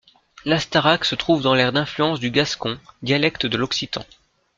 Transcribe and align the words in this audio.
L'Astarac 0.45 1.05
se 1.05 1.13
trouve 1.13 1.43
dans 1.43 1.53
l'aire 1.53 1.73
d'influence 1.73 2.19
du 2.19 2.31
gascon, 2.31 2.79
dialecte 3.03 3.45
de 3.45 3.55
l'occitan. 3.55 4.03